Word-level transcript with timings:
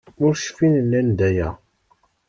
Ur 0.23 0.33
cfin 0.43 0.73
nnan-d 0.83 1.19
aya. 1.29 1.49